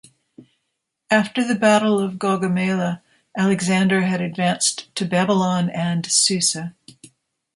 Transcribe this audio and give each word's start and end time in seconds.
After 1.11 1.47
the 1.47 1.53
Battle 1.53 1.99
of 1.99 2.15
Gaugamela, 2.17 3.03
Alexander 3.37 4.01
had 4.01 4.19
advanced 4.19 4.87
to 4.95 5.05
Babylon 5.05 5.69
and 5.69 6.11
Susa. 6.11 6.73